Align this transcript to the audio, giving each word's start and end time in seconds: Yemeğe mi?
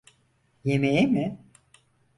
Yemeğe 0.63 1.05
mi? 1.05 1.39